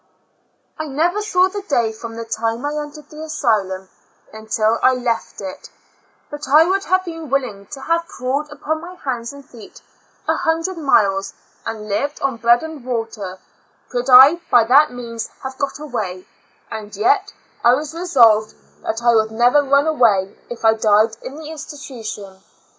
[0.79, 3.87] I never saw the day, from the time I en tered the asylum
[4.33, 5.69] until I left it,
[6.31, 9.81] but I would have been willing to have crawled upon my hands and feet
[10.27, 11.35] a hundred miles,
[11.67, 13.37] and lived on bread and water,
[13.91, 16.25] could I by that means have got away;
[16.71, 17.33] and yet
[17.63, 18.55] I was resolv ed
[18.97, 22.41] that I would never run away if I died in the institution.